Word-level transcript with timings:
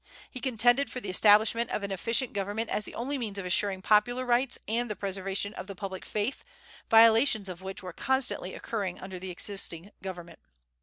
He 0.31 0.39
contended 0.39 0.89
for 0.91 0.99
the 0.99 1.11
establishment 1.11 1.69
of 1.69 1.83
an 1.83 1.91
efficient 1.91 2.33
government 2.33 2.71
as 2.71 2.85
the 2.85 2.95
only 2.95 3.19
means 3.19 3.37
of 3.37 3.45
assuring 3.45 3.83
popular 3.83 4.25
rights 4.25 4.57
and 4.67 4.89
the 4.89 4.95
preservation 4.95 5.53
of 5.53 5.67
the 5.67 5.75
public 5.75 6.05
faith, 6.05 6.43
violations 6.89 7.47
of 7.47 7.61
which 7.61 7.83
were 7.83 7.93
constantly 7.93 8.55
occurring 8.55 8.99
under 8.99 9.19
the 9.19 9.29
existing 9.29 9.91
government. 10.01 10.39